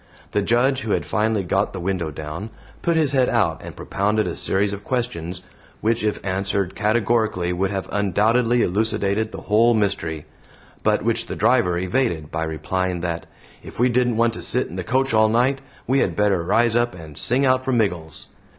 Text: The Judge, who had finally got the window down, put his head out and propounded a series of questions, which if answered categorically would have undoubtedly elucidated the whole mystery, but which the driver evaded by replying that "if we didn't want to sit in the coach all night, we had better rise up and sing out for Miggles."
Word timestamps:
The 0.31 0.41
Judge, 0.41 0.79
who 0.81 0.93
had 0.93 1.05
finally 1.05 1.43
got 1.43 1.73
the 1.73 1.79
window 1.79 2.09
down, 2.09 2.49
put 2.81 2.97
his 2.97 3.11
head 3.11 3.29
out 3.29 3.61
and 3.63 3.75
propounded 3.75 4.27
a 4.27 4.35
series 4.35 4.73
of 4.73 4.83
questions, 4.83 5.43
which 5.79 6.03
if 6.03 6.19
answered 6.25 6.73
categorically 6.73 7.53
would 7.53 7.69
have 7.69 7.87
undoubtedly 7.91 8.63
elucidated 8.63 9.31
the 9.31 9.41
whole 9.41 9.75
mystery, 9.75 10.25
but 10.81 11.03
which 11.03 11.27
the 11.27 11.35
driver 11.35 11.77
evaded 11.77 12.31
by 12.31 12.45
replying 12.45 13.01
that 13.01 13.27
"if 13.61 13.79
we 13.79 13.89
didn't 13.89 14.17
want 14.17 14.33
to 14.33 14.41
sit 14.41 14.65
in 14.65 14.75
the 14.75 14.83
coach 14.83 15.13
all 15.13 15.29
night, 15.29 15.61
we 15.85 15.99
had 15.99 16.15
better 16.15 16.43
rise 16.43 16.75
up 16.75 16.95
and 16.95 17.15
sing 17.15 17.45
out 17.45 17.63
for 17.63 17.71
Miggles." 17.71 18.25